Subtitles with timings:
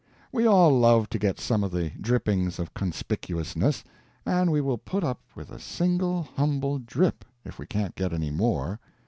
[0.31, 3.83] We all love to get some of the drippings of Conspicuousness,
[4.25, 8.31] and we will put up with a single, humble drip, if we can't get any
[8.31, 8.79] more.